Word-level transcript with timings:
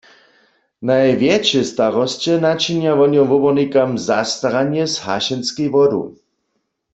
Najwjetše 0.89 1.61
starosće 1.71 2.33
načinja 2.45 2.91
wohnjowym 2.99 3.31
wobornikam 3.33 3.89
zastaranje 4.09 4.83
z 4.93 4.95
hašenskej 5.05 5.69
wodu. 5.75 6.01